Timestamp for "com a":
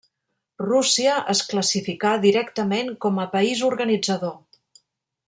3.05-3.29